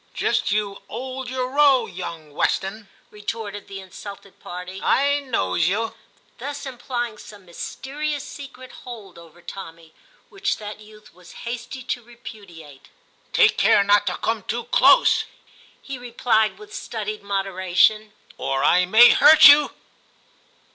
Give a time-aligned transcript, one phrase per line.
[0.07, 5.93] * Just you 'old your row, young Weston,' retorted the insulted party;* I knows you';
[6.39, 9.93] thus implying some mysterious secret hold over Tommy,
[10.29, 12.87] which that youth was hasty to repudiate.
[13.31, 15.25] *Take care not to come too close,'
[15.83, 19.69] he replied with studied moderation, *or I may hurt you.'